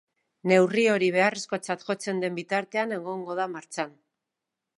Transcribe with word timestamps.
Neurri 0.51 0.85
hori 0.93 1.09
beharrezkotzat 1.15 1.85
jotzen 1.91 2.25
den 2.25 2.41
bitartean 2.41 2.97
egongo 2.99 3.37
da 3.43 3.47
martxan. 3.57 3.95